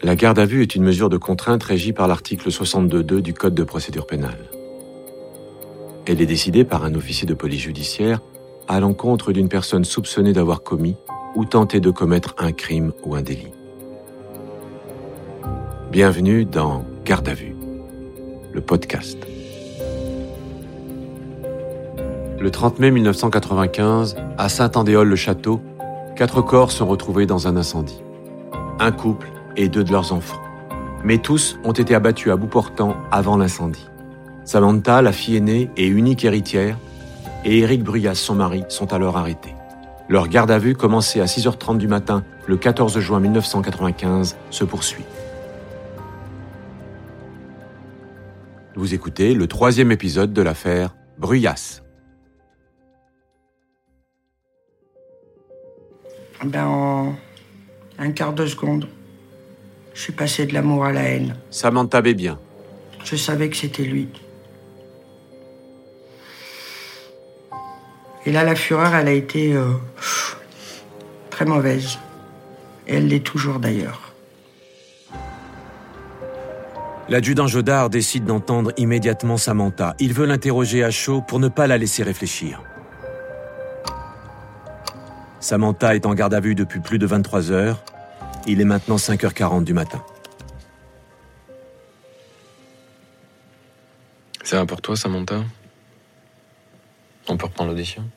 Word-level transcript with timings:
La 0.00 0.14
garde 0.14 0.38
à 0.38 0.46
vue 0.46 0.62
est 0.62 0.76
une 0.76 0.84
mesure 0.84 1.08
de 1.08 1.16
contrainte 1.16 1.64
régie 1.64 1.92
par 1.92 2.06
l'article 2.06 2.50
62.2 2.50 3.20
du 3.20 3.34
Code 3.34 3.54
de 3.54 3.64
procédure 3.64 4.06
pénale. 4.06 4.38
Elle 6.06 6.20
est 6.20 6.26
décidée 6.26 6.62
par 6.62 6.84
un 6.84 6.94
officier 6.94 7.26
de 7.26 7.34
police 7.34 7.62
judiciaire 7.62 8.20
à 8.68 8.78
l'encontre 8.78 9.32
d'une 9.32 9.48
personne 9.48 9.84
soupçonnée 9.84 10.32
d'avoir 10.32 10.62
commis 10.62 10.94
ou 11.34 11.44
tenté 11.44 11.80
de 11.80 11.90
commettre 11.90 12.36
un 12.38 12.52
crime 12.52 12.92
ou 13.04 13.16
un 13.16 13.22
délit. 13.22 13.52
Bienvenue 15.90 16.44
dans 16.44 16.84
Garde 17.04 17.28
à 17.28 17.34
vue, 17.34 17.56
le 18.52 18.60
podcast. 18.60 19.18
Le 22.38 22.50
30 22.52 22.78
mai 22.78 22.92
1995, 22.92 24.14
à 24.38 24.48
Saint-Andéol-le-Château, 24.48 25.60
quatre 26.14 26.40
corps 26.40 26.70
sont 26.70 26.86
retrouvés 26.86 27.26
dans 27.26 27.48
un 27.48 27.56
incendie. 27.56 28.00
Un 28.78 28.92
couple 28.92 29.28
et 29.58 29.68
deux 29.68 29.84
de 29.84 29.92
leurs 29.92 30.12
enfants. 30.14 30.40
Mais 31.04 31.18
tous 31.18 31.58
ont 31.64 31.72
été 31.72 31.94
abattus 31.94 32.32
à 32.32 32.36
bout 32.36 32.46
portant 32.46 32.96
avant 33.10 33.36
l'incendie. 33.36 33.86
Samantha, 34.44 35.02
la 35.02 35.12
fille 35.12 35.36
aînée 35.36 35.70
et 35.76 35.86
unique 35.86 36.24
héritière, 36.24 36.78
et 37.44 37.58
Éric 37.58 37.82
Bruyas, 37.82 38.14
son 38.14 38.34
mari, 38.34 38.64
sont 38.68 38.94
alors 38.94 39.18
arrêtés. 39.18 39.54
Leur 40.08 40.28
garde 40.28 40.50
à 40.50 40.58
vue, 40.58 40.74
commencée 40.74 41.20
à 41.20 41.26
6h30 41.26 41.76
du 41.76 41.86
matin 41.86 42.24
le 42.46 42.56
14 42.56 42.98
juin 42.98 43.20
1995, 43.20 44.36
se 44.50 44.64
poursuit. 44.64 45.04
Vous 48.74 48.94
écoutez 48.94 49.34
le 49.34 49.46
troisième 49.46 49.92
épisode 49.92 50.32
de 50.32 50.40
l'affaire 50.40 50.94
Bruyas. 51.18 51.82
Ben, 56.44 56.64
en 56.64 57.16
un 57.98 58.12
quart 58.12 58.32
de 58.32 58.46
seconde, 58.46 58.88
je 59.98 60.04
suis 60.04 60.12
passé 60.12 60.46
de 60.46 60.54
l'amour 60.54 60.84
à 60.84 60.92
la 60.92 61.02
haine. 61.02 61.34
Samantha 61.50 62.00
bien. 62.00 62.38
Je 63.02 63.16
savais 63.16 63.48
que 63.50 63.56
c'était 63.56 63.82
lui. 63.82 64.08
Et 68.24 68.30
là, 68.30 68.44
la 68.44 68.54
fureur, 68.54 68.94
elle 68.94 69.08
a 69.08 69.12
été 69.12 69.54
euh, 69.54 69.72
très 71.30 71.44
mauvaise. 71.46 71.98
Et 72.86 72.94
elle 72.94 73.08
l'est 73.08 73.24
toujours 73.24 73.58
d'ailleurs. 73.58 74.14
L'adjudant 77.08 77.48
Jodard 77.48 77.90
décide 77.90 78.24
d'entendre 78.24 78.70
immédiatement 78.76 79.36
Samantha. 79.36 79.96
Il 79.98 80.12
veut 80.12 80.26
l'interroger 80.26 80.84
à 80.84 80.92
chaud 80.92 81.22
pour 81.26 81.40
ne 81.40 81.48
pas 81.48 81.66
la 81.66 81.76
laisser 81.76 82.04
réfléchir. 82.04 82.62
Samantha 85.40 85.96
est 85.96 86.06
en 86.06 86.14
garde 86.14 86.34
à 86.34 86.40
vue 86.40 86.54
depuis 86.54 86.78
plus 86.78 87.00
de 87.00 87.06
23 87.06 87.50
heures. 87.50 87.82
Il 88.50 88.62
est 88.62 88.64
maintenant 88.64 88.96
5h40 88.96 89.64
du 89.64 89.74
matin. 89.74 90.02
Ça 94.42 94.56
va 94.56 94.64
pour 94.64 94.80
toi, 94.80 94.96
Samantha? 94.96 95.44
On 97.26 97.36
peut 97.36 97.44
reprendre 97.44 97.72
l'audition? 97.72 98.08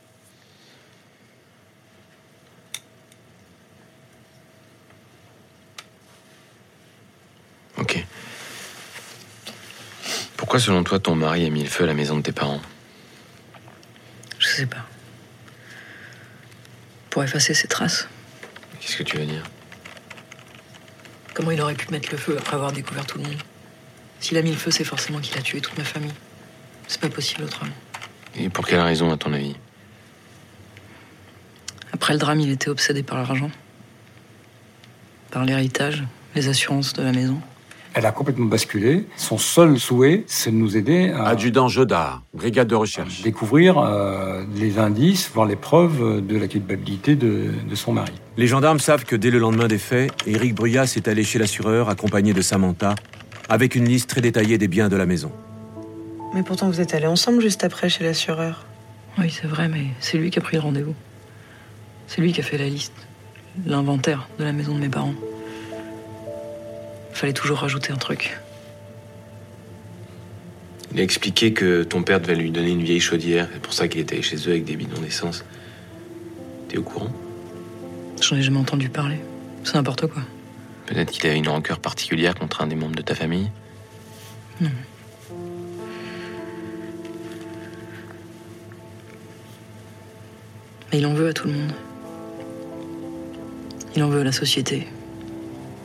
Ok. 7.78 8.06
Pourquoi, 10.38 10.62
selon 10.62 10.86
toi, 10.86 10.98
ton 10.98 11.16
mari 11.16 11.46
a 11.46 11.50
mis 11.50 11.64
le 11.64 11.70
feu 11.70 11.84
à 11.84 11.88
la 11.88 11.94
maison 11.94 12.16
de 12.16 12.22
tes 12.22 12.32
parents? 12.32 12.62
Je 14.40 14.48
sais 14.48 14.66
pas. 14.66 14.88
Pour 17.10 17.22
effacer 17.22 17.54
ses 17.54 17.68
traces. 17.68 18.08
Qu'est-ce 18.80 18.96
que 18.96 19.04
tu 19.04 19.18
veux 19.18 19.26
dire? 19.26 19.44
Comment 21.42 21.54
il 21.54 21.62
aurait 21.62 21.74
pu 21.74 21.90
mettre 21.90 22.12
le 22.12 22.20
feu 22.20 22.38
après 22.38 22.54
avoir 22.56 22.72
découvert 22.72 23.04
tout 23.08 23.18
le 23.18 23.24
monde 23.24 23.42
S'il 24.20 24.38
a 24.38 24.44
mis 24.44 24.52
le 24.52 24.58
feu, 24.58 24.70
c'est 24.70 24.84
forcément 24.84 25.18
qu'il 25.18 25.36
a 25.40 25.42
tué 25.42 25.60
toute 25.60 25.76
ma 25.76 25.84
famille. 25.84 26.14
C'est 26.88 27.02
pas 27.02 27.10
possible 27.10 27.46
autrement. 27.46 27.72
Et 28.36 28.48
pour 28.50 28.68
quelle 28.68 28.82
raison, 28.82 29.12
à 29.12 29.18
ton 29.18 29.34
avis? 29.34 29.56
Après 31.94 32.14
le 32.14 32.20
drame, 32.20 32.42
il 32.42 32.52
était 32.52 32.70
obsédé 32.70 33.02
par 33.02 33.18
l'argent. 33.18 33.50
Par 35.32 35.44
l'héritage, 35.44 36.04
les 36.36 36.48
assurances 36.48 36.94
de 36.94 37.02
la 37.02 37.12
maison. 37.12 37.42
Elle 37.94 38.06
a 38.06 38.12
complètement 38.12 38.46
basculé. 38.46 39.06
Son 39.18 39.38
seul 39.38 39.78
souhait, 39.78 40.24
c'est 40.26 40.52
de 40.52 40.56
nous 40.56 40.78
aider 40.78 41.10
à 41.10 41.26
Adjudant 41.28 41.68
Jodard, 41.68 42.24
brigade 42.34 42.68
de 42.68 42.76
recherche. 42.76 43.22
découvrir 43.22 43.78
euh, 43.78 44.46
les 44.56 44.80
indices, 44.80 45.30
voir 45.34 45.46
les 45.46 45.58
preuves 45.58 46.26
de 46.26 46.38
la 46.38 46.48
culpabilité 46.48 47.16
de, 47.16 47.48
de 47.70 47.76
son 47.76 47.92
mari. 47.92 48.14
Les 48.38 48.48
gendarmes 48.48 48.80
savent 48.80 49.04
que 49.04 49.18
dès 49.18 49.30
le 49.30 49.40
lendemain 49.40 49.68
des 49.68 49.78
faits, 49.78 50.12
Éric 50.26 50.56
Bruyas 50.56 50.94
est 50.96 51.10
allé 51.10 51.24
chez 51.26 51.38
l'assureur 51.38 51.90
accompagné 51.90 52.32
de 52.32 52.42
Samantha, 52.42 52.96
avec 53.50 53.76
une 53.76 53.86
liste 53.86 54.10
très 54.10 54.22
détaillée 54.22 54.58
des 54.58 54.70
biens 54.70 54.88
de 54.88 54.96
la 54.96 55.06
maison. 55.06 55.32
Mais 56.34 56.44
pourtant, 56.44 56.68
vous 56.70 56.80
êtes 56.80 56.94
allés 56.94 57.08
ensemble 57.08 57.42
juste 57.42 57.66
après 57.66 57.90
chez 57.90 58.06
l'assureur. 58.06 58.66
Oui, 59.18 59.30
c'est 59.30 59.48
vrai, 59.48 59.68
mais 59.68 59.88
c'est 60.00 60.18
lui 60.18 60.30
qui 60.32 60.40
a 60.40 60.42
pris 60.42 60.56
le 60.56 60.64
rendez-vous. 60.64 60.96
C'est 62.08 62.22
lui 62.22 62.32
qui 62.32 62.40
a 62.40 62.44
fait 62.44 62.58
la 62.58 62.68
liste, 62.68 62.94
l'inventaire 63.66 64.30
de 64.40 64.46
la 64.46 64.54
maison 64.54 64.76
de 64.76 64.80
mes 64.80 64.88
parents. 64.88 65.14
Fallait 67.14 67.34
toujours 67.34 67.60
rajouter 67.60 67.92
un 67.94 67.98
truc. 67.98 68.40
Il 70.94 71.00
a 71.00 71.04
expliqué 71.04 71.54
que 71.54 71.84
ton 71.84 72.04
père 72.04 72.20
devait 72.20 72.36
lui 72.36 72.52
donner 72.52 72.72
une 72.72 72.84
vieille 72.84 73.00
chaudière. 73.00 73.48
C'est 73.54 73.62
pour 73.62 73.74
ça 73.74 73.88
qu'il 73.88 74.02
était 74.02 74.16
allé 74.16 74.24
chez 74.24 74.38
eux 74.38 74.52
avec 74.52 74.66
des 74.66 74.76
bidons 74.76 75.00
d'essence. 75.00 75.46
T'es 76.68 76.78
au 76.78 76.84
courant? 76.84 77.12
J'en 78.22 78.36
ai 78.36 78.42
jamais 78.42 78.60
entendu 78.60 78.90
parler. 78.90 79.20
C'est 79.64 79.76
n'importe 79.76 80.08
quoi. 80.08 80.22
Peut-être 80.88 81.12
qu'il 81.12 81.26
avait 81.28 81.38
une 81.38 81.48
rancœur 81.48 81.80
particulière 81.80 82.36
contre 82.36 82.62
un 82.62 82.68
des 82.68 82.76
membres 82.76 82.96
de 82.96 83.02
ta 83.02 83.16
famille? 83.16 83.52
Non. 84.60 84.70
Mais 90.92 91.00
il 91.00 91.06
en 91.06 91.14
veut 91.14 91.30
à 91.30 91.34
tout 91.34 91.48
le 91.48 91.54
monde. 91.54 91.72
Il 93.96 94.04
en 94.04 94.10
veut 94.10 94.22
à 94.22 94.24
la 94.26 94.32
société. 94.34 94.88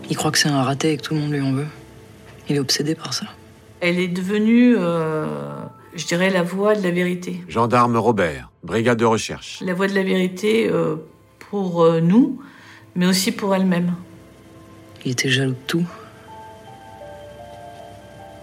Il 0.09 0.17
croit 0.17 0.31
que 0.31 0.39
c'est 0.39 0.49
un 0.49 0.63
raté 0.63 0.93
et 0.93 0.97
que 0.97 1.03
tout 1.03 1.15
le 1.15 1.21
monde 1.21 1.33
lui 1.33 1.41
en 1.41 1.53
veut. 1.53 1.67
Il 2.49 2.57
est 2.57 2.61
obsédé 2.61 2.95
par 2.95 3.13
ça. 3.13 3.27
Elle 3.81 3.99
est 3.99 4.09
devenue, 4.09 4.77
euh, 4.79 5.27
je 5.95 6.07
dirais, 6.07 6.31
la 6.31 6.43
voix 6.43 6.75
de 6.75 6.83
la 6.83 6.91
vérité. 6.91 7.43
Gendarme 7.49 7.97
Robert, 7.97 8.51
brigade 8.63 8.99
de 8.99 9.05
recherche. 9.05 9.61
La 9.61 9.75
voix 9.75 9.89
de 9.89 9.95
la 9.95 10.05
vérité 10.05 10.69
euh, 10.69 10.97
pour 11.51 11.83
euh, 11.83 12.01
nous, 12.01 12.41
mais 12.95 13.07
aussi 13.07 13.33
pour 13.33 13.55
elle-même. 13.55 13.95
Il 15.05 15.13
était 15.13 15.29
jaloux 15.29 15.53
de 15.53 15.67
tout. 15.67 15.87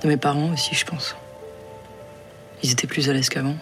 De 0.04 0.08
mes 0.10 0.18
parents 0.18 0.52
aussi, 0.54 0.76
je 0.76 0.86
pense. 0.86 1.16
Ils 2.62 2.72
étaient 2.72 2.88
plus 2.88 3.10
à 3.10 3.14
l'aise 3.14 3.30
qu'avant. 3.30 3.56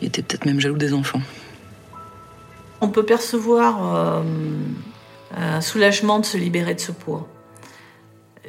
Il 0.00 0.08
était 0.08 0.22
peut-être 0.22 0.44
même 0.46 0.60
jaloux 0.60 0.76
des 0.76 0.92
enfants. 0.92 1.22
On 2.80 2.88
peut 2.88 3.04
percevoir 3.04 3.96
euh, 3.96 4.22
un 5.36 5.60
soulagement 5.60 6.18
de 6.18 6.24
se 6.24 6.36
libérer 6.36 6.74
de 6.74 6.80
ce 6.80 6.92
poids. 6.92 7.28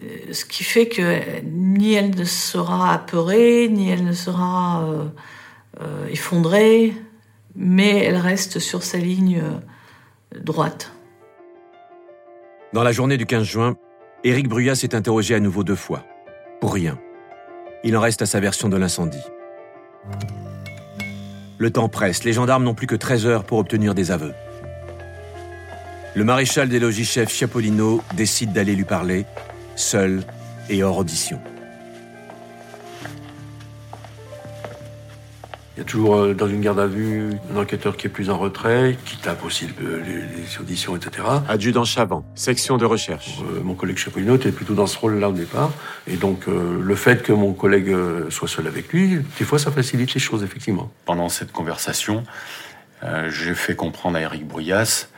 Euh, 0.03 0.33
Ce 0.33 0.45
qui 0.45 0.63
fait 0.63 0.87
que 0.87 1.41
ni 1.43 1.93
elle 1.93 2.15
ne 2.15 2.23
sera 2.23 2.93
apeurée, 2.93 3.67
ni 3.67 3.89
elle 3.89 4.05
ne 4.05 4.13
sera 4.13 4.83
euh, 4.83 5.05
euh, 5.81 6.07
effondrée, 6.07 6.93
mais 7.55 8.03
elle 8.03 8.17
reste 8.17 8.59
sur 8.59 8.83
sa 8.83 8.97
ligne 8.97 9.41
euh, 9.43 10.39
droite. 10.39 10.91
Dans 12.73 12.83
la 12.83 12.91
journée 12.91 13.17
du 13.17 13.25
15 13.25 13.43
juin, 13.43 13.75
Éric 14.23 14.47
Bruyas 14.47 14.81
est 14.83 14.95
interrogé 14.95 15.35
à 15.35 15.39
nouveau 15.39 15.63
deux 15.63 15.75
fois. 15.75 16.03
Pour 16.59 16.73
rien. 16.73 16.99
Il 17.83 17.95
en 17.95 18.01
reste 18.01 18.21
à 18.21 18.25
sa 18.25 18.39
version 18.39 18.69
de 18.69 18.77
l'incendie. 18.77 19.23
Le 21.59 21.71
temps 21.71 21.89
presse, 21.89 22.23
les 22.23 22.33
gendarmes 22.33 22.63
n'ont 22.63 22.73
plus 22.73 22.87
que 22.87 22.95
13 22.95 23.25
heures 23.25 23.43
pour 23.43 23.57
obtenir 23.57 23.95
des 23.95 24.11
aveux. 24.11 24.33
Le 26.17 26.23
maréchal 26.23 26.67
des 26.67 26.79
logis-chefs 26.79 27.29
Chiapolino 27.31 28.01
décide 28.15 28.51
d'aller 28.51 28.73
lui 28.75 28.85
parler, 28.85 29.25
seul 29.75 30.23
et 30.67 30.81
hors 30.81 30.97
audition. 30.97 31.39
Il 35.75 35.77
y 35.77 35.81
a 35.81 35.83
toujours 35.83 36.15
euh, 36.15 36.33
dans 36.33 36.47
une 36.47 36.61
garde 36.61 36.79
à 36.79 36.87
vue 36.87 37.29
un 37.53 37.57
enquêteur 37.57 37.95
qui 37.97 38.07
est 38.07 38.09
plus 38.09 38.31
en 38.31 38.39
retrait, 38.39 38.97
qui 39.05 39.17
tape 39.17 39.45
aussi 39.45 39.67
le- 39.79 39.99
les, 39.99 40.15
les 40.21 40.59
auditions, 40.59 40.95
etc. 40.95 41.23
Adjudant 41.47 41.83
Chavant, 41.85 42.25
section 42.33 42.77
de 42.77 42.85
recherche. 42.85 43.37
Euh, 43.53 43.61
mon 43.61 43.75
collègue 43.75 43.97
Chapolino 43.97 44.37
était 44.37 44.51
plutôt 44.51 44.73
dans 44.73 44.87
ce 44.87 44.97
rôle-là 44.97 45.29
au 45.29 45.33
départ. 45.33 45.71
Et 46.07 46.17
donc, 46.17 46.47
euh, 46.47 46.79
le 46.81 46.95
fait 46.95 47.21
que 47.21 47.31
mon 47.31 47.53
collègue 47.53 47.95
soit 48.31 48.47
seul 48.47 48.65
avec 48.65 48.91
lui, 48.91 49.19
des 49.37 49.45
fois, 49.45 49.59
ça 49.59 49.69
facilite 49.71 50.15
les 50.15 50.19
choses, 50.19 50.43
effectivement. 50.43 50.89
Pendant 51.05 51.29
cette 51.29 51.51
conversation, 51.51 52.23
euh, 53.03 53.29
j'ai 53.29 53.53
fait 53.53 53.75
comprendre 53.75 54.17
à 54.17 54.21
Eric 54.21 54.47
Bruyas 54.47 55.09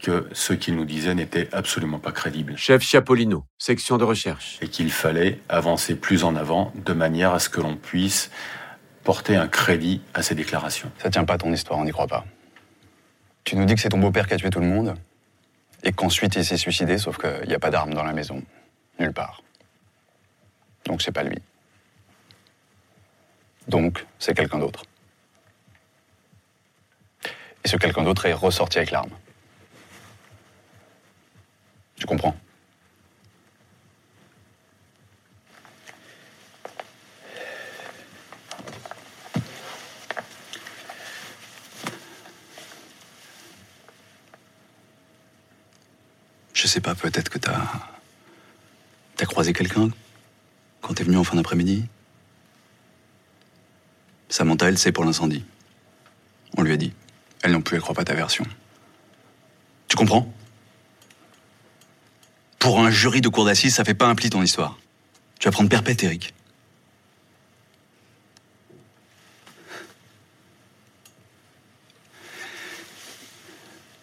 que 0.00 0.28
ce 0.32 0.52
qu'il 0.52 0.76
nous 0.76 0.84
disait 0.84 1.14
n'était 1.14 1.48
absolument 1.52 1.98
pas 1.98 2.12
crédible 2.12 2.56
Chef 2.56 2.82
Chiapolino, 2.82 3.44
section 3.58 3.98
de 3.98 4.04
recherche. 4.04 4.58
et 4.62 4.68
qu'il 4.68 4.90
fallait 4.90 5.40
avancer 5.48 5.94
plus 5.96 6.24
en 6.24 6.36
avant 6.36 6.72
de 6.74 6.92
manière 6.92 7.32
à 7.32 7.38
ce 7.38 7.48
que 7.48 7.60
l'on 7.60 7.76
puisse 7.76 8.30
porter 9.04 9.36
un 9.36 9.48
crédit 9.48 10.02
à 10.14 10.22
ces 10.22 10.34
déclarations. 10.34 10.90
Ça 10.98 11.10
tient 11.10 11.24
pas 11.24 11.38
ton 11.38 11.52
histoire, 11.52 11.78
on 11.78 11.84
n'y 11.84 11.90
croit 11.92 12.06
pas. 12.06 12.24
Tu 13.44 13.56
nous 13.56 13.64
dis 13.64 13.74
que 13.74 13.80
c'est 13.80 13.88
ton 13.88 13.98
beau-père 13.98 14.26
qui 14.26 14.34
a 14.34 14.36
tué 14.36 14.50
tout 14.50 14.60
le 14.60 14.66
monde. 14.66 14.94
Et 15.82 15.92
qu'ensuite 15.92 16.34
il 16.36 16.44
s'est 16.44 16.56
suicidé, 16.56 16.98
sauf 16.98 17.18
qu'il 17.18 17.48
n'y 17.48 17.54
a 17.54 17.58
pas 17.58 17.70
d'arme 17.70 17.94
dans 17.94 18.04
la 18.04 18.12
maison. 18.12 18.42
Nulle 18.98 19.12
part. 19.12 19.42
Donc 20.84 21.02
c'est 21.02 21.12
pas 21.12 21.22
lui. 21.22 21.38
Donc 23.68 24.04
c'est 24.18 24.34
quelqu'un 24.34 24.58
d'autre. 24.58 24.84
Et 27.64 27.68
ce 27.68 27.76
quelqu'un 27.76 28.02
d'autre 28.02 28.26
est 28.26 28.32
ressorti 28.32 28.78
avec 28.78 28.90
l'arme. 28.90 29.10
Tu 31.98 32.06
comprends 32.06 32.36
Je 46.54 46.66
sais 46.66 46.80
pas, 46.80 46.94
peut-être 46.94 47.28
que 47.28 47.38
t'as. 47.38 47.60
T'as 49.16 49.26
croisé 49.26 49.52
quelqu'un 49.52 49.90
quand 50.80 50.94
t'es 50.94 51.04
venu 51.04 51.16
en 51.16 51.24
fin 51.24 51.36
d'après-midi? 51.36 51.86
Samantha, 54.28 54.68
elle 54.68 54.78
sait 54.78 54.92
pour 54.92 55.04
l'incendie. 55.04 55.44
On 56.56 56.62
lui 56.62 56.72
a 56.72 56.76
dit. 56.76 56.92
Elle 57.42 57.52
non 57.52 57.62
plus, 57.62 57.76
elle 57.76 57.82
croit 57.82 57.94
pas 57.94 58.04
ta 58.04 58.14
version. 58.14 58.44
Tu 59.88 59.96
comprends? 59.96 60.32
Pour 62.68 62.80
un 62.80 62.90
jury 62.90 63.22
de 63.22 63.30
cour 63.30 63.46
d'assises, 63.46 63.76
ça 63.76 63.82
fait 63.82 63.94
pas 63.94 64.04
un 64.04 64.14
pli 64.14 64.28
ton 64.28 64.42
histoire. 64.42 64.76
Tu 65.40 65.48
vas 65.48 65.52
prendre 65.52 65.70
perpète, 65.70 66.04
Eric. 66.04 66.34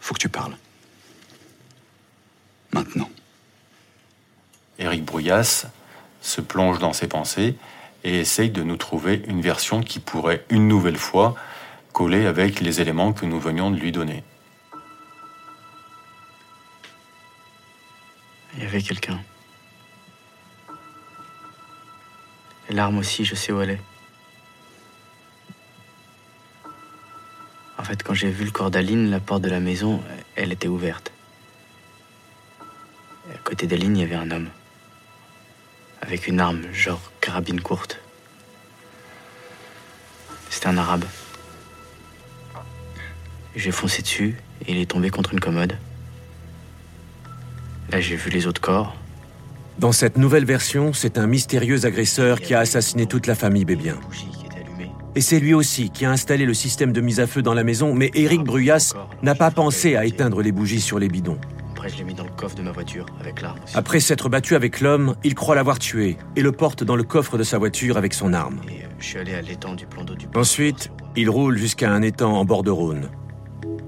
Faut 0.01 0.15
que 0.15 0.19
tu 0.19 0.29
parles. 0.29 0.57
Maintenant. 2.71 3.11
Éric 4.79 5.05
Brouillas 5.05 5.67
se 6.21 6.41
plonge 6.41 6.79
dans 6.79 6.93
ses 6.93 7.07
pensées 7.07 7.55
et 8.03 8.21
essaye 8.21 8.49
de 8.49 8.63
nous 8.63 8.77
trouver 8.77 9.21
une 9.27 9.41
version 9.41 9.83
qui 9.83 9.99
pourrait, 9.99 10.43
une 10.49 10.67
nouvelle 10.67 10.97
fois, 10.97 11.35
coller 11.93 12.25
avec 12.25 12.61
les 12.61 12.81
éléments 12.81 13.13
que 13.13 13.27
nous 13.27 13.39
venions 13.39 13.69
de 13.69 13.77
lui 13.77 13.91
donner. 13.91 14.23
Quelqu'un. 18.81 19.21
L'arme 22.69 22.97
aussi, 22.97 23.23
je 23.23 23.35
sais 23.35 23.53
où 23.53 23.61
elle 23.61 23.71
est. 23.71 23.81
En 27.77 27.83
fait, 27.83 28.03
quand 28.03 28.13
j'ai 28.13 28.29
vu 28.29 28.43
le 28.43 28.51
corps 28.51 28.71
d'Aline, 28.71 29.09
la 29.09 29.19
porte 29.19 29.43
de 29.43 29.49
la 29.49 29.61
maison, 29.61 30.03
elle 30.35 30.51
était 30.51 30.67
ouverte. 30.67 31.13
À 33.33 33.37
côté 33.43 33.65
d'Aline, 33.65 33.95
il 33.95 34.01
y 34.01 34.03
avait 34.03 34.15
un 34.15 34.29
homme. 34.31 34.49
Avec 36.01 36.27
une 36.27 36.39
arme, 36.39 36.63
genre 36.73 37.01
carabine 37.21 37.61
courte. 37.61 38.01
C'était 40.49 40.67
un 40.67 40.77
arabe. 40.77 41.05
J'ai 43.55 43.71
foncé 43.71 44.01
dessus 44.01 44.35
et 44.65 44.71
il 44.73 44.77
est 44.79 44.89
tombé 44.89 45.09
contre 45.09 45.33
une 45.33 45.39
commode. 45.39 45.77
Là, 47.95 48.01
j'ai 48.01 48.17
vu 48.17 48.29
les 48.29 48.45
autres 48.45 48.59
corps. 48.59 48.93
Dans 49.79 49.93
cette 49.93 50.17
nouvelle 50.17 50.43
version, 50.43 50.91
c'est 50.91 51.17
un 51.17 51.27
mystérieux 51.27 51.85
agresseur 51.85 52.41
qui 52.41 52.53
a 52.53 52.59
assassiné 52.59 53.05
toute 53.05 53.25
la 53.25 53.35
famille 53.35 53.63
Bébien. 53.63 53.95
Et 55.15 55.21
c'est 55.21 55.39
lui 55.39 55.53
aussi 55.53 55.91
qui 55.91 56.03
a 56.03 56.11
installé 56.11 56.45
le 56.45 56.53
système 56.53 56.91
de 56.91 56.99
mise 56.99 57.21
à 57.21 57.25
feu 57.25 57.41
dans 57.41 57.53
la 57.53 57.63
maison, 57.63 57.93
mais 57.93 58.11
Éric 58.13 58.43
Bruyas 58.43 58.95
n'a 59.23 59.33
pas 59.33 59.49
pensé 59.49 59.95
à 59.95 60.03
éteindre 60.03 60.41
les 60.41 60.51
bougies 60.51 60.81
sur 60.81 60.99
les 60.99 61.07
bidons. 61.07 61.37
Après, 61.71 61.87
je 61.87 61.97
l'ai 61.99 62.03
mis 62.03 62.13
dans 62.13 62.25
le 62.25 62.31
coffre 62.31 62.55
de 62.55 62.63
ma 62.63 62.73
voiture 62.73 63.05
avec 63.21 63.41
l'arme. 63.41 63.59
Après 63.73 64.01
s'être 64.01 64.27
battu 64.27 64.55
avec 64.55 64.81
l'homme, 64.81 65.15
il 65.23 65.33
croit 65.33 65.55
l'avoir 65.55 65.79
tué 65.79 66.17
et 66.35 66.41
le 66.41 66.51
porte 66.51 66.83
dans 66.83 66.97
le 66.97 67.03
coffre 67.03 67.37
de 67.37 67.43
sa 67.43 67.59
voiture 67.59 67.95
avec 67.95 68.13
son 68.13 68.33
arme. 68.33 68.59
Et 68.67 68.83
euh, 68.83 68.87
je 68.99 69.05
suis 69.05 69.19
allé 69.19 69.33
à 69.35 69.41
l'étang 69.41 69.73
du 69.73 69.85
plan 69.85 70.03
d'eau 70.03 70.15
du 70.15 70.27
Ensuite, 70.35 70.91
il 71.15 71.29
roule 71.29 71.57
jusqu'à 71.57 71.89
un 71.91 72.01
étang 72.01 72.33
en 72.33 72.43
bord 72.43 72.63
de 72.63 72.71
Rhône. 72.71 73.09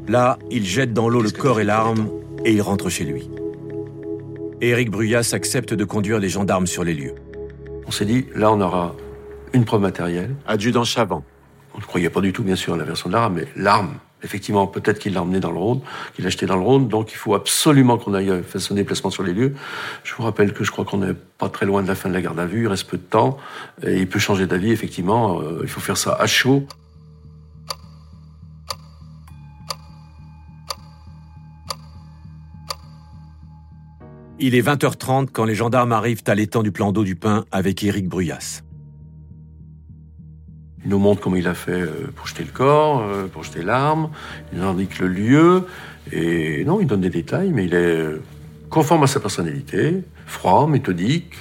Là, 0.08 0.40
il 0.50 0.66
jette 0.66 0.94
dans 0.94 1.10
l'eau 1.10 1.22
le 1.22 1.30
corps 1.30 1.60
et 1.60 1.66
l'arme 1.66 2.08
et 2.46 2.54
il 2.54 2.62
rentre 2.62 2.88
chez 2.88 3.04
lui. 3.04 3.30
Éric 4.60 4.90
Bruyas 4.90 5.30
accepte 5.34 5.76
de 5.76 5.84
conduire 5.84 6.18
les 6.18 6.30
gendarmes 6.30 6.66
sur 6.66 6.84
les 6.84 6.96
lieux. 6.96 7.14
On 7.86 7.92
s'est 7.92 8.06
dit, 8.06 8.26
là, 8.34 8.52
on 8.52 8.60
aura 8.60 8.96
une 9.54 9.66
preuve 9.66 9.82
matérielle. 9.82 10.36
Adjudant 10.48 10.84
Chavant. 10.84 11.24
On 11.76 11.78
ne 11.78 11.84
croyait 11.84 12.10
pas 12.10 12.22
du 12.22 12.34
tout, 12.34 12.42
bien 12.42 12.56
sûr, 12.56 12.74
à 12.74 12.78
la 12.78 12.84
version 12.84 13.08
de 13.08 13.14
l'arme, 13.14 13.36
mais 13.36 13.48
l'arme, 13.56 13.94
effectivement, 14.24 14.66
peut-être 14.66 14.98
qu'il 14.98 15.14
l'a 15.14 15.22
emmené 15.22 15.40
dans 15.40 15.52
le 15.52 15.60
Rhône, 15.60 15.82
qu'il 16.16 16.24
l'a 16.24 16.30
acheté 16.30 16.48
dans 16.48 16.56
le 16.56 16.64
Rhône, 16.64 16.88
donc 16.88 17.12
il 17.12 17.18
faut 17.18 17.36
absolument 17.36 18.00
qu'on 18.00 18.16
aille 18.16 18.42
faire 18.44 18.60
son 18.60 18.74
déplacement 18.74 19.12
sur 19.12 19.22
les 19.22 19.34
lieux. 19.34 19.54
Je 20.04 20.16
vous 20.16 20.24
rappelle 20.24 20.54
que 20.54 20.64
je 20.64 20.72
crois 20.72 20.86
qu'on 20.86 20.98
n'est 20.98 21.14
pas 21.14 21.50
très 21.50 21.68
loin 21.68 21.84
de 21.84 21.88
la 21.88 21.94
fin 21.94 22.10
de 22.10 22.16
la 22.16 22.22
garde 22.22 22.40
à 22.40 22.46
vue, 22.46 22.64
il 22.64 22.68
reste 22.68 22.90
peu 22.90 22.98
de 22.98 23.04
temps, 23.04 23.38
et 23.86 23.98
il 23.98 24.10
peut 24.10 24.18
changer 24.18 24.48
d'avis, 24.48 24.72
effectivement, 24.72 25.40
euh, 25.40 25.60
il 25.62 25.70
faut 25.70 25.82
faire 25.82 25.98
ça 25.98 26.18
à 26.20 26.26
chaud. 26.26 26.66
Il 34.40 34.54
est 34.54 34.62
20h30 34.62 35.30
quand 35.34 35.46
les 35.46 35.56
gendarmes 35.56 35.92
arrivent 35.92 36.22
à 36.28 36.36
l'étang 36.36 36.62
du 36.62 36.72
plan 36.72 36.92
d'eau 36.92 37.04
du 37.04 37.16
Pin 37.16 37.46
avec 37.52 37.84
Éric 37.84 38.08
Bruyas. 38.08 38.62
Il 40.84 40.92
nous 40.92 41.00
montre 41.00 41.22
comment 41.22 41.38
il 41.38 41.48
a 41.48 41.56
fait 41.56 41.72
euh, 41.72 42.12
pour 42.16 42.28
jeter 42.28 42.44
le 42.44 42.52
corps, 42.52 43.02
euh, 43.02 43.26
pour 43.26 43.44
jeter 43.44 43.64
l'arme, 43.64 44.12
il 44.54 44.60
nous 44.60 44.66
indique 44.66 45.00
le 45.00 45.08
lieu, 45.08 45.64
et 46.12 46.64
non, 46.66 46.80
il 46.80 46.86
donne 46.86 47.02
des 47.02 47.10
détails, 47.10 47.50
mais 47.52 47.66
il 47.66 47.74
est 47.74 47.78
euh, 47.78 48.22
conforme 48.70 49.02
à 49.02 49.08
sa 49.08 49.20
personnalité, 49.20 50.04
froid, 50.28 50.68
méthodique, 50.68 51.34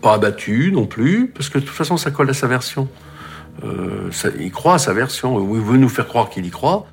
pas 0.00 0.14
abattu 0.14 0.70
non 0.72 0.86
plus, 0.86 1.32
parce 1.34 1.48
que 1.48 1.58
de 1.58 1.64
toute 1.64 1.74
façon, 1.74 1.96
ça 1.96 2.12
colle 2.12 2.30
à 2.30 2.34
sa 2.34 2.46
version. 2.46 2.88
Il 4.38 4.52
croit 4.52 4.74
à 4.74 4.78
sa 4.78 4.92
version, 4.92 5.54
il 5.54 5.60
veut 5.60 5.78
nous 5.78 5.88
faire 5.88 6.06
croire 6.06 6.28
qu'il 6.28 6.46
y 6.46 6.50
croit. 6.50 6.86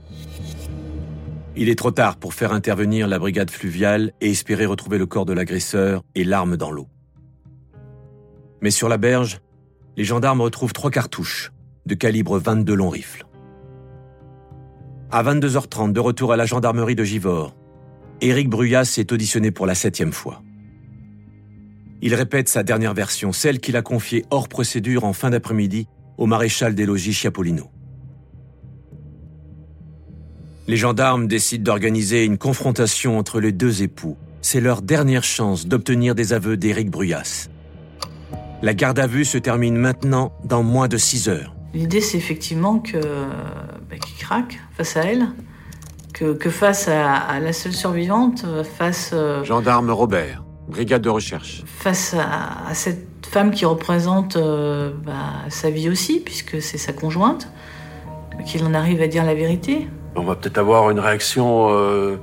Il 1.61 1.69
est 1.69 1.75
trop 1.75 1.91
tard 1.91 2.17
pour 2.17 2.33
faire 2.33 2.53
intervenir 2.53 3.07
la 3.07 3.19
brigade 3.19 3.51
fluviale 3.51 4.13
et 4.19 4.31
espérer 4.31 4.65
retrouver 4.65 4.97
le 4.97 5.05
corps 5.05 5.27
de 5.27 5.33
l'agresseur 5.33 6.01
et 6.15 6.23
l'arme 6.23 6.57
dans 6.57 6.71
l'eau. 6.71 6.87
Mais 8.63 8.71
sur 8.71 8.89
la 8.89 8.97
berge, 8.97 9.41
les 9.95 10.03
gendarmes 10.03 10.41
retrouvent 10.41 10.73
trois 10.73 10.89
cartouches 10.89 11.51
de 11.85 11.93
calibre 11.93 12.39
22 12.39 12.73
long 12.73 12.89
rifle. 12.89 13.27
À 15.11 15.21
22h30, 15.21 15.91
de 15.91 15.99
retour 15.99 16.33
à 16.33 16.35
la 16.35 16.47
gendarmerie 16.47 16.95
de 16.95 17.03
Givors, 17.03 17.55
Éric 18.21 18.49
Bruyas 18.49 18.95
est 18.97 19.11
auditionné 19.11 19.51
pour 19.51 19.67
la 19.67 19.75
septième 19.75 20.13
fois. 20.13 20.41
Il 22.01 22.15
répète 22.15 22.49
sa 22.49 22.63
dernière 22.63 22.95
version, 22.95 23.31
celle 23.33 23.59
qu'il 23.59 23.77
a 23.77 23.83
confiée 23.83 24.25
hors 24.31 24.47
procédure 24.47 25.03
en 25.03 25.13
fin 25.13 25.29
d'après-midi 25.29 25.85
au 26.17 26.25
maréchal 26.25 26.73
des 26.73 26.87
logis 26.87 27.13
Chiapolino. 27.13 27.69
Les 30.67 30.77
gendarmes 30.77 31.27
décident 31.27 31.63
d'organiser 31.63 32.23
une 32.23 32.37
confrontation 32.37 33.17
entre 33.17 33.39
les 33.39 33.51
deux 33.51 33.81
époux. 33.81 34.15
C'est 34.41 34.61
leur 34.61 34.81
dernière 34.81 35.23
chance 35.23 35.67
d'obtenir 35.67 36.15
des 36.15 36.33
aveux 36.33 36.57
d'Éric 36.57 36.89
Bruyas. 36.89 37.49
La 38.61 38.73
garde 38.73 38.99
à 38.99 39.07
vue 39.07 39.25
se 39.25 39.37
termine 39.37 39.75
maintenant 39.75 40.33
dans 40.45 40.61
moins 40.61 40.87
de 40.87 40.97
6 40.97 41.29
heures. 41.29 41.55
L'idée, 41.73 42.01
c'est 42.01 42.17
effectivement 42.17 42.79
que 42.79 42.97
bah, 42.97 43.97
qu'il 43.97 44.15
craque 44.17 44.59
face 44.77 44.97
à 44.97 45.01
elle, 45.01 45.27
que, 46.13 46.33
que 46.33 46.49
face 46.49 46.87
à, 46.87 47.15
à 47.15 47.39
la 47.39 47.53
seule 47.53 47.73
survivante, 47.73 48.45
face, 48.77 49.11
euh, 49.13 49.43
Gendarme 49.43 49.89
Robert, 49.89 50.43
brigade 50.67 51.01
de 51.01 51.09
recherche. 51.09 51.63
face 51.65 52.13
à, 52.13 52.67
à 52.67 52.73
cette 52.73 53.25
femme 53.25 53.51
qui 53.51 53.65
représente 53.65 54.35
euh, 54.35 54.91
bah, 55.05 55.45
sa 55.49 55.69
vie 55.69 55.89
aussi, 55.89 56.19
puisque 56.19 56.61
c'est 56.61 56.77
sa 56.77 56.93
conjointe, 56.93 57.51
qu'il 58.45 58.63
en 58.63 58.73
arrive 58.73 59.01
à 59.01 59.07
dire 59.07 59.23
la 59.23 59.33
vérité. 59.33 59.87
On 60.15 60.23
va 60.23 60.35
peut-être 60.35 60.57
avoir 60.57 60.89
une 60.91 60.99
réaction 60.99 61.69
euh, 61.71 62.17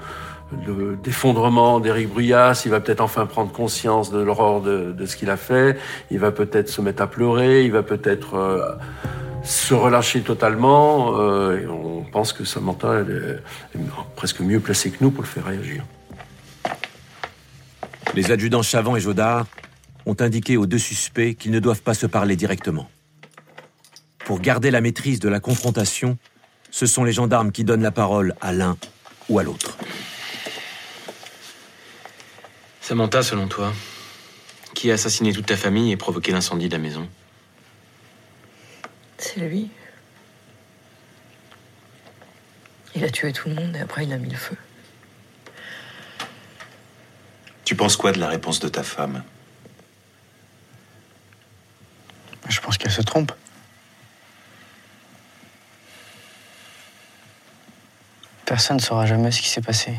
de- 0.66 0.96
d'effondrement 1.02 1.80
d'Éric 1.80 2.08
Bruyas. 2.10 2.62
Il 2.64 2.70
va 2.70 2.80
peut-être 2.80 3.00
enfin 3.00 3.26
prendre 3.26 3.50
conscience 3.52 4.10
de 4.10 4.20
l'horreur 4.20 4.60
de, 4.60 4.94
ce 5.06 5.16
qu'il 5.16 5.30
a 5.30 5.36
fait. 5.36 5.78
Il 6.10 6.18
va 6.18 6.30
peut-être 6.30 6.68
se 6.68 6.80
mettre 6.80 7.02
à 7.02 7.06
pleurer. 7.06 7.64
Il 7.64 7.72
va 7.72 7.82
peut-être 7.82 8.34
euh, 8.34 8.72
se 9.42 9.72
relâcher 9.74 10.20
totalement. 10.20 11.18
euh, 11.18 11.66
on 11.68 12.04
pense 12.10 12.32
que 12.32 12.44
Samantha 12.44 13.00
est 13.00 13.78
presque 14.16 14.40
mieux 14.40 14.60
placée 14.60 14.90
que 14.90 14.98
nous 15.02 15.10
pour 15.10 15.22
le 15.22 15.28
faire 15.28 15.44
réagir. 15.46 15.84
Les 18.14 18.30
adjudants 18.30 18.62
Chavant 18.62 18.96
et 18.96 19.00
Jodard 19.00 19.46
ont 20.06 20.16
indiqué 20.20 20.56
aux 20.56 20.66
deux 20.66 20.78
suspects 20.78 21.34
qu'ils 21.34 21.52
ne 21.52 21.58
doivent 21.60 21.82
pas 21.82 21.94
se 21.94 22.06
parler 22.06 22.36
directement. 22.36 22.88
Pour 24.24 24.40
garder 24.40 24.70
la 24.70 24.80
maîtrise 24.80 25.20
de 25.20 25.28
la 25.28 25.40
confrontation, 25.40 26.16
ce 26.70 26.86
sont 26.86 27.04
les 27.04 27.12
gendarmes 27.12 27.52
qui 27.52 27.64
donnent 27.64 27.82
la 27.82 27.90
parole 27.90 28.34
à 28.40 28.52
l'un 28.52 28.76
ou 29.28 29.38
à 29.38 29.42
l'autre. 29.42 29.76
Samantha, 32.80 33.22
selon 33.22 33.48
toi, 33.48 33.72
qui 34.74 34.90
a 34.90 34.94
assassiné 34.94 35.32
toute 35.32 35.46
ta 35.46 35.56
famille 35.56 35.92
et 35.92 35.96
provoqué 35.96 36.32
l'incendie 36.32 36.68
de 36.68 36.72
la 36.72 36.78
maison? 36.78 37.08
C'est 39.18 39.40
lui. 39.40 39.70
Il 42.94 43.04
a 43.04 43.10
tué 43.10 43.32
tout 43.32 43.48
le 43.48 43.54
monde 43.54 43.76
et 43.76 43.80
après 43.80 44.04
il 44.04 44.12
a 44.12 44.16
mis 44.16 44.30
le 44.30 44.36
feu. 44.36 44.56
Tu 47.64 47.76
penses 47.76 47.96
quoi 47.96 48.12
de 48.12 48.18
la 48.18 48.28
réponse 48.28 48.60
de 48.60 48.68
ta 48.68 48.82
femme? 48.82 49.22
Je 52.48 52.60
pense 52.60 52.78
qu'elle 52.78 52.90
se 52.90 53.02
trompe. 53.02 53.32
Personne 58.48 58.78
ne 58.78 58.82
saura 58.82 59.04
jamais 59.04 59.30
ce 59.30 59.42
qui 59.42 59.48
s'est 59.50 59.60
passé. 59.60 59.92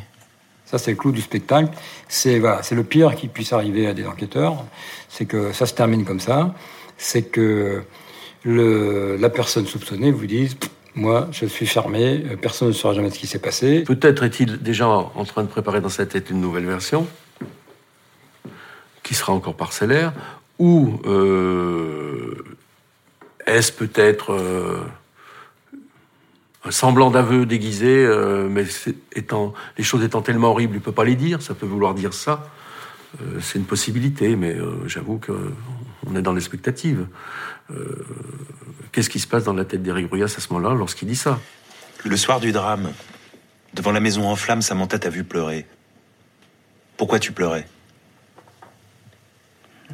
Ça, 0.66 0.80
c'est 0.80 0.90
le 0.92 0.98
clou 0.98 1.12
du 1.12 1.22
spectacle. 1.22 1.70
C'est 2.08 2.40
voilà, 2.40 2.64
c'est 2.64 2.74
le 2.74 2.84
pire 2.84 3.16
qui 3.16 3.28
puisse 3.28 3.54
arriver 3.54 3.86
à 3.86 3.94
des 3.94 4.08
enquêteurs. 4.08 4.66
C'est 5.08 5.26
que 5.26 5.52
ça 5.54 5.68
se 5.68 5.76
termine 5.76 6.04
comme 6.04 6.20
ça. 6.20 6.56
C'est 6.98 7.24
que 7.24 7.84
le, 8.44 9.18
la 9.18 9.30
personne 9.30 9.68
soupçonnée 9.68 10.12
vous 10.12 10.26
dise 10.26 10.58
Moi, 10.96 11.28
je 11.32 11.46
suis 11.46 11.68
fermé, 11.68 12.24
personne 12.42 12.70
ne 12.70 12.74
saura 12.74 12.96
jamais 12.96 13.12
ce 13.12 13.20
qui 13.20 13.28
s'est 13.28 13.40
passé. 13.40 13.84
Peut-être 13.84 14.24
est-il 14.24 14.58
déjà 14.62 14.88
en 14.88 15.26
train 15.26 15.44
de 15.44 15.48
préparer 15.48 15.80
dans 15.80 15.90
sa 15.90 16.08
tête 16.08 16.32
une 16.32 16.42
nouvelle 16.42 16.66
version, 16.66 17.08
qui 19.04 19.14
sera 19.14 19.32
encore 19.32 19.56
parcellaire, 19.56 20.12
ou 20.58 21.00
euh, 21.06 22.36
est-ce 23.46 23.72
peut-être. 23.72 24.34
euh, 24.34 24.80
un 26.66 26.72
semblant 26.72 27.10
d'aveu 27.12 27.46
déguisé, 27.46 28.06
euh, 28.06 28.48
mais 28.50 28.66
c'est- 28.66 28.96
étant, 29.16 29.54
les 29.78 29.84
choses 29.84 30.04
étant 30.04 30.22
tellement 30.22 30.50
horribles, 30.52 30.76
il 30.76 30.82
peut 30.82 30.92
pas 30.92 31.06
les 31.06 31.16
dire. 31.16 31.42
Ça 31.42 31.54
peut 31.54 31.66
vouloir 31.66 31.94
dire 31.94 32.14
ça. 32.14 32.50
Euh, 33.22 33.40
c'est 33.42 33.58
une 33.60 33.66
possibilité, 33.66 34.36
mais 34.36 34.54
euh, 34.56 34.88
j'avoue 34.88 35.18
que 35.18 35.52
on 36.06 36.16
est 36.16 36.22
dans 36.22 36.34
l'expectative. 36.34 37.08
Euh, 37.72 38.06
Qu'est-ce 38.92 39.10
qui 39.10 39.20
se 39.20 39.28
passe 39.28 39.44
dans 39.44 39.54
la 39.54 39.66
tête 39.66 39.84
d'Éric 39.84 40.08
Bruyas 40.10 40.26
à 40.26 40.42
ce 40.42 40.52
moment-là 40.54 40.76
lorsqu'il 40.76 41.08
dit 41.08 41.16
ça? 41.16 41.40
Le 42.04 42.18
soir 42.18 42.40
du 42.40 42.52
drame, 42.52 42.92
devant 43.76 43.92
la 43.92 44.00
maison 44.00 44.28
en 44.28 44.36
flammes, 44.36 44.62
Samantha 44.64 44.98
t'a 45.00 45.10
vu 45.10 45.24
pleurer. 45.24 45.66
Pourquoi 46.98 47.20
tu 47.20 47.32
pleurais? 47.32 47.68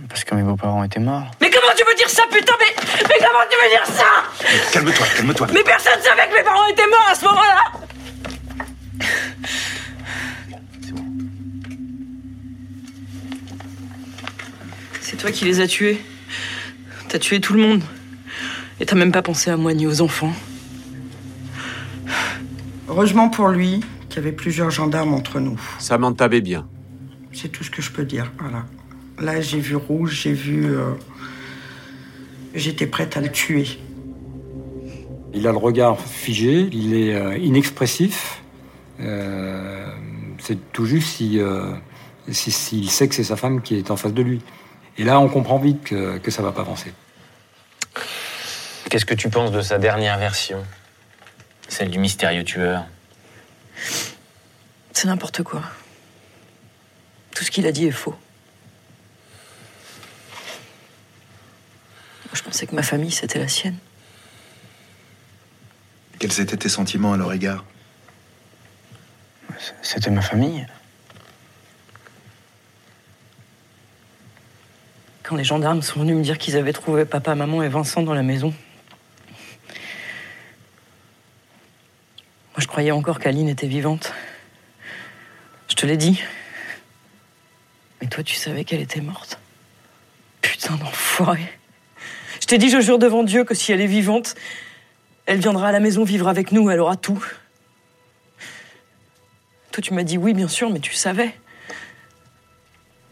Parce 0.09 0.23
que 0.23 0.35
mes 0.35 0.43
beaux-parents 0.43 0.83
étaient 0.83 0.99
morts. 0.99 1.29
Mais 1.41 1.49
comment 1.65 1.77
tu 1.77 1.85
peux 1.85 1.95
dire 1.95 2.09
ça, 2.09 2.23
putain 2.31 2.53
Mais, 2.59 2.75
mais 3.09 3.15
comment 3.17 3.45
tu 3.49 3.57
peux 3.61 3.69
dire 3.69 3.85
ça 3.85 4.71
Calme-toi, 4.71 5.07
calme-toi. 5.15 5.47
Mais 5.53 5.63
personne 5.63 5.99
savait 6.01 6.29
que 6.29 6.35
mes 6.35 6.43
parents 6.43 6.67
étaient 6.67 6.87
morts 6.87 7.07
à 7.11 7.15
ce 7.15 7.25
moment-là 7.25 7.71
C'est 15.01 15.17
toi 15.17 15.31
qui 15.31 15.45
les 15.45 15.59
as 15.61 15.67
tués. 15.67 16.01
T'as 17.09 17.19
tué 17.19 17.39
tout 17.39 17.53
le 17.53 17.61
monde. 17.61 17.83
Et 18.79 18.85
t'as 18.85 18.95
même 18.95 19.11
pas 19.11 19.21
pensé 19.21 19.49
à 19.49 19.57
moi 19.57 19.73
ni 19.73 19.87
aux 19.87 20.01
enfants. 20.01 20.33
Heureusement 22.89 23.29
pour 23.29 23.47
lui 23.49 23.81
qu'il 24.09 24.17
y 24.17 24.19
avait 24.19 24.31
plusieurs 24.31 24.69
gendarmes 24.71 25.13
entre 25.13 25.39
nous. 25.39 25.59
Samantha 25.79 26.27
bien. 26.27 26.67
C'est 27.33 27.49
tout 27.49 27.63
ce 27.63 27.69
que 27.71 27.81
je 27.81 27.91
peux 27.91 28.05
dire. 28.05 28.31
Voilà. 28.39 28.65
Là, 29.19 29.41
j'ai 29.41 29.59
vu 29.59 29.75
rouge, 29.75 30.11
j'ai 30.23 30.33
vu. 30.33 30.65
euh, 30.65 30.91
J'étais 32.55 32.87
prête 32.87 33.17
à 33.17 33.21
le 33.21 33.29
tuer. 33.29 33.67
Il 35.33 35.45
a 35.47 35.51
le 35.51 35.57
regard 35.57 35.99
figé, 35.99 36.69
il 36.71 36.93
est 36.95 37.13
euh, 37.13 37.37
inexpressif. 37.37 38.41
Euh, 39.01 39.85
c'est 40.39 40.71
tout 40.71 40.85
juste 40.85 41.09
si, 41.17 41.39
euh, 41.39 41.73
si- 42.31 42.51
s'il 42.51 42.89
sait 42.89 43.09
que 43.09 43.15
c'est 43.15 43.25
sa 43.25 43.35
femme 43.35 43.61
qui 43.61 43.75
est 43.75 43.91
en 43.91 43.97
face 43.97 44.13
de 44.13 44.21
lui. 44.21 44.41
Et 44.97 45.03
là, 45.03 45.19
on 45.19 45.27
comprend 45.27 45.57
vite 45.59 45.83
que, 45.83 46.17
que 46.19 46.31
ça 46.31 46.41
va 46.41 46.53
pas 46.53 46.61
avancer. 46.61 46.93
Qu'est-ce 48.89 49.05
que 49.05 49.13
tu 49.15 49.29
penses 49.29 49.51
de 49.51 49.61
sa 49.61 49.77
dernière 49.77 50.17
version? 50.17 50.63
Celle 51.67 51.89
du 51.89 51.99
mystérieux 51.99 52.45
tueur 52.45 52.85
C'est 54.93 55.07
n'importe 55.07 55.43
quoi. 55.43 55.61
Tout 57.35 57.43
ce 57.43 57.51
qu'il 57.51 57.67
a 57.67 57.73
dit 57.73 57.87
est 57.87 57.91
faux. 57.91 58.15
Je 62.35 62.43
pensais 62.43 62.67
que 62.67 62.75
ma 62.75 62.83
famille, 62.83 63.11
c'était 63.11 63.39
la 63.39 63.47
sienne. 63.47 63.77
Quels 66.19 66.39
étaient 66.39 66.57
tes 66.57 66.69
sentiments 66.69 67.13
à 67.13 67.17
leur 67.17 67.33
égard? 67.33 67.65
C'était 69.81 70.11
ma 70.11 70.21
famille. 70.21 70.65
Quand 75.23 75.35
les 75.35 75.43
gendarmes 75.43 75.81
sont 75.81 76.01
venus 76.01 76.15
me 76.15 76.21
dire 76.21 76.37
qu'ils 76.37 76.55
avaient 76.55 76.73
trouvé 76.73 77.05
papa, 77.05 77.35
maman 77.35 77.63
et 77.63 77.69
Vincent 77.69 78.03
dans 78.03 78.13
la 78.13 78.21
maison. 78.21 78.53
Moi, 82.51 82.59
je 82.59 82.67
croyais 82.67 82.91
encore 82.91 83.19
qu'Aline 83.19 83.49
était 83.49 83.67
vivante. 83.67 84.13
Je 85.67 85.75
te 85.75 85.85
l'ai 85.85 85.97
dit. 85.97 86.21
Mais 88.01 88.07
toi, 88.07 88.23
tu 88.23 88.35
savais 88.35 88.63
qu'elle 88.63 88.81
était 88.81 89.01
morte. 89.01 89.39
Putain 90.41 90.75
d'enfoiré. 90.75 91.51
T'ai 92.55 92.59
dit, 92.59 92.69
je 92.69 92.79
jure 92.79 92.99
devant 92.99 93.23
Dieu, 93.23 93.43
que 93.43 93.53
si 93.53 93.73
elle 93.73 93.81
est 93.81 93.85
vivante, 93.85 94.33
elle 95.25 95.39
viendra 95.39 95.67
à 95.67 95.71
la 95.73 95.81
maison 95.81 96.05
vivre 96.05 96.29
avec 96.29 96.53
nous, 96.53 96.69
elle 96.69 96.79
aura 96.79 96.95
tout. 96.95 97.21
Toi, 99.73 99.83
tu 99.83 99.93
m'as 99.93 100.03
dit 100.03 100.17
oui, 100.17 100.33
bien 100.33 100.47
sûr, 100.47 100.69
mais 100.69 100.79
tu 100.79 100.93
savais. 100.93 101.35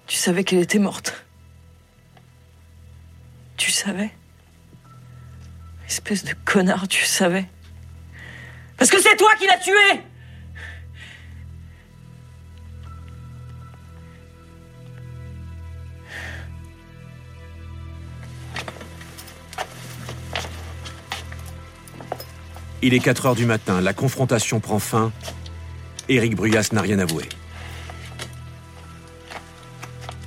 Tu 0.08 0.16
savais 0.16 0.46
qu'elle 0.46 0.60
était 0.60 0.80
morte. 0.80 1.26
Tu 3.58 3.70
savais. 3.70 4.12
Espèce 5.90 6.24
de 6.24 6.34
connard, 6.46 6.88
tu 6.88 7.04
savais. 7.04 7.44
Parce 8.78 8.90
que 8.90 9.02
c'est 9.02 9.18
toi 9.18 9.32
qui 9.38 9.46
l'as 9.46 9.58
tuée 9.58 10.04
Il 22.86 22.94
est 22.94 23.00
4 23.00 23.28
heures 23.28 23.36
du 23.36 23.46
matin, 23.46 23.80
la 23.80 23.94
confrontation 23.94 24.60
prend 24.60 24.78
fin. 24.78 25.14
Éric 26.10 26.36
Bruyas 26.36 26.68
n'a 26.74 26.82
rien 26.82 27.00
avoué. 27.00 27.24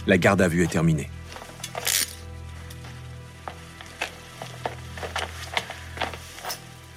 La 0.06 0.16
garde 0.16 0.40
à 0.40 0.48
vue 0.48 0.64
est 0.64 0.70
terminée. 0.72 1.10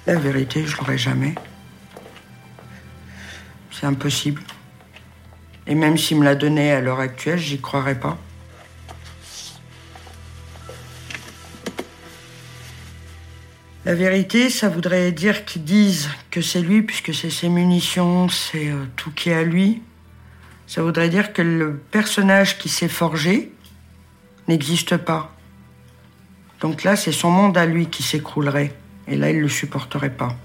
La 0.06 0.14
vérité, 0.14 0.64
je 0.66 0.78
l'aurai 0.78 0.96
jamais. 0.96 1.34
C'est 3.70 3.84
impossible. 3.84 4.42
Et 5.66 5.74
même 5.74 5.98
s'il 5.98 6.20
me 6.20 6.24
la 6.24 6.36
donnait 6.36 6.72
à 6.72 6.80
l'heure 6.80 7.00
actuelle, 7.00 7.38
j'y 7.38 7.60
croirais 7.60 8.00
pas. 8.00 8.16
La 13.90 13.96
vérité, 13.96 14.50
ça 14.50 14.68
voudrait 14.68 15.10
dire 15.10 15.44
qu'ils 15.44 15.64
disent 15.64 16.10
que 16.30 16.40
c'est 16.40 16.60
lui, 16.60 16.82
puisque 16.82 17.12
c'est 17.12 17.28
ses 17.28 17.48
munitions, 17.48 18.28
c'est 18.28 18.68
euh, 18.68 18.84
tout 18.94 19.10
qui 19.10 19.30
est 19.30 19.34
à 19.34 19.42
lui. 19.42 19.82
Ça 20.68 20.80
voudrait 20.80 21.08
dire 21.08 21.32
que 21.32 21.42
le 21.42 21.74
personnage 21.90 22.56
qui 22.58 22.68
s'est 22.68 22.86
forgé 22.86 23.50
n'existe 24.46 24.96
pas. 24.96 25.34
Donc 26.60 26.84
là, 26.84 26.94
c'est 26.94 27.10
son 27.10 27.32
monde 27.32 27.58
à 27.58 27.66
lui 27.66 27.86
qui 27.86 28.04
s'écroulerait. 28.04 28.72
Et 29.08 29.16
là, 29.16 29.32
il 29.32 29.38
ne 29.38 29.42
le 29.42 29.48
supporterait 29.48 30.14
pas. 30.14 30.36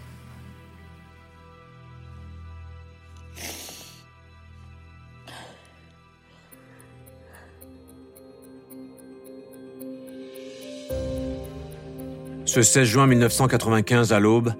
Ce 12.55 12.61
16 12.61 12.87
juin 12.87 13.05
1995 13.05 14.13
à 14.13 14.21
l'aube, 14.21 14.53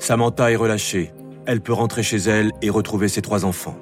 Samantha 0.00 0.50
est 0.50 0.56
relâchée. 0.56 1.12
Elle 1.46 1.60
peut 1.60 1.72
rentrer 1.72 2.02
chez 2.02 2.16
elle 2.16 2.50
et 2.62 2.68
retrouver 2.68 3.06
ses 3.06 3.22
trois 3.22 3.44
enfants. 3.44 3.78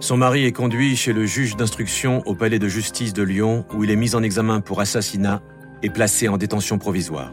Son 0.00 0.16
mari 0.16 0.44
est 0.44 0.50
conduit 0.50 0.96
chez 0.96 1.12
le 1.12 1.24
juge 1.24 1.54
d'instruction 1.54 2.24
au 2.26 2.34
palais 2.34 2.58
de 2.58 2.66
justice 2.66 3.12
de 3.12 3.22
Lyon 3.22 3.64
où 3.72 3.84
il 3.84 3.92
est 3.92 3.96
mis 3.96 4.16
en 4.16 4.24
examen 4.24 4.60
pour 4.60 4.80
assassinat 4.80 5.40
et 5.84 5.88
placé 5.88 6.26
en 6.26 6.36
détention 6.36 6.78
provisoire. 6.78 7.32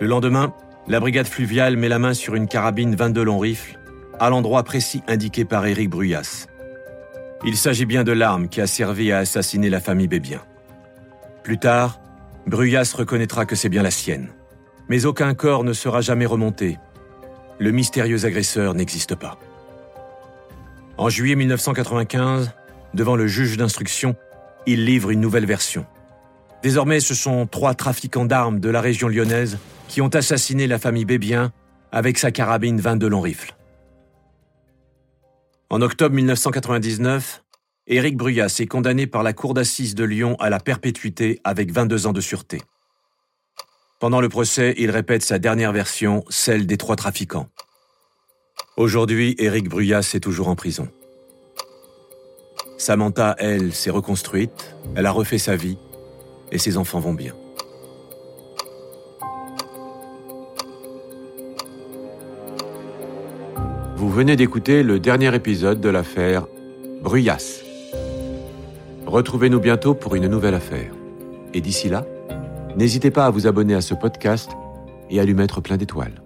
Le 0.00 0.06
lendemain, 0.06 0.54
la 0.86 0.98
brigade 0.98 1.26
fluviale 1.26 1.76
met 1.76 1.90
la 1.90 1.98
main 1.98 2.14
sur 2.14 2.36
une 2.36 2.48
carabine 2.48 2.94
22 2.94 3.22
long 3.22 3.38
rifle 3.38 3.78
à 4.18 4.30
l'endroit 4.30 4.62
précis 4.62 5.02
indiqué 5.08 5.44
par 5.44 5.66
Éric 5.66 5.90
Bruyas. 5.90 6.46
Il 7.44 7.58
s'agit 7.58 7.84
bien 7.84 8.02
de 8.02 8.12
l'arme 8.12 8.48
qui 8.48 8.62
a 8.62 8.66
servi 8.66 9.12
à 9.12 9.18
assassiner 9.18 9.68
la 9.68 9.80
famille 9.80 10.08
Bébien. 10.08 10.40
Plus 11.42 11.58
tard, 11.58 12.00
Bruyas 12.48 12.94
reconnaîtra 12.96 13.44
que 13.44 13.54
c'est 13.54 13.68
bien 13.68 13.82
la 13.82 13.90
sienne. 13.90 14.30
Mais 14.88 15.04
aucun 15.04 15.34
corps 15.34 15.64
ne 15.64 15.74
sera 15.74 16.00
jamais 16.00 16.24
remonté. 16.24 16.78
Le 17.58 17.72
mystérieux 17.72 18.24
agresseur 18.24 18.72
n'existe 18.72 19.14
pas. 19.14 19.38
En 20.96 21.10
juillet 21.10 21.36
1995, 21.36 22.52
devant 22.94 23.16
le 23.16 23.26
juge 23.26 23.58
d'instruction, 23.58 24.16
il 24.66 24.86
livre 24.86 25.10
une 25.10 25.20
nouvelle 25.20 25.44
version. 25.44 25.84
Désormais, 26.62 27.00
ce 27.00 27.14
sont 27.14 27.46
trois 27.46 27.74
trafiquants 27.74 28.24
d'armes 28.24 28.60
de 28.60 28.70
la 28.70 28.80
région 28.80 29.08
lyonnaise 29.08 29.58
qui 29.86 30.00
ont 30.00 30.08
assassiné 30.08 30.66
la 30.66 30.78
famille 30.78 31.04
Bébien 31.04 31.52
avec 31.92 32.16
sa 32.16 32.30
carabine 32.30 32.80
22 32.80 33.08
long 33.08 33.20
rifle. 33.20 33.54
En 35.68 35.82
octobre 35.82 36.14
1999, 36.14 37.42
Éric 37.90 38.18
Bruyas 38.18 38.54
est 38.60 38.66
condamné 38.66 39.06
par 39.06 39.22
la 39.22 39.32
Cour 39.32 39.54
d'assises 39.54 39.94
de 39.94 40.04
Lyon 40.04 40.36
à 40.40 40.50
la 40.50 40.60
perpétuité 40.60 41.40
avec 41.42 41.72
22 41.72 42.06
ans 42.06 42.12
de 42.12 42.20
sûreté. 42.20 42.60
Pendant 43.98 44.20
le 44.20 44.28
procès, 44.28 44.74
il 44.76 44.90
répète 44.90 45.22
sa 45.22 45.38
dernière 45.38 45.72
version, 45.72 46.22
celle 46.28 46.66
des 46.66 46.76
trois 46.76 46.96
trafiquants. 46.96 47.48
Aujourd'hui, 48.76 49.34
Éric 49.38 49.70
Bruyas 49.70 50.10
est 50.12 50.20
toujours 50.20 50.48
en 50.48 50.54
prison. 50.54 50.88
Samantha, 52.76 53.34
elle, 53.38 53.72
s'est 53.72 53.90
reconstruite, 53.90 54.76
elle 54.94 55.06
a 55.06 55.10
refait 55.10 55.38
sa 55.38 55.56
vie, 55.56 55.78
et 56.52 56.58
ses 56.58 56.76
enfants 56.76 57.00
vont 57.00 57.14
bien. 57.14 57.34
Vous 63.96 64.10
venez 64.10 64.36
d'écouter 64.36 64.82
le 64.82 65.00
dernier 65.00 65.34
épisode 65.34 65.80
de 65.80 65.88
l'affaire 65.88 66.46
Bruyas. 67.02 67.67
Retrouvez-nous 69.08 69.58
bientôt 69.58 69.94
pour 69.94 70.16
une 70.16 70.26
nouvelle 70.26 70.52
affaire. 70.52 70.92
Et 71.54 71.62
d'ici 71.62 71.88
là, 71.88 72.04
n'hésitez 72.76 73.10
pas 73.10 73.24
à 73.24 73.30
vous 73.30 73.46
abonner 73.46 73.74
à 73.74 73.80
ce 73.80 73.94
podcast 73.94 74.50
et 75.08 75.18
à 75.18 75.24
lui 75.24 75.32
mettre 75.32 75.62
plein 75.62 75.78
d'étoiles. 75.78 76.22